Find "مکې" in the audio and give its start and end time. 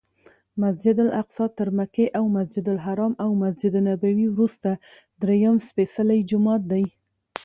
1.77-2.05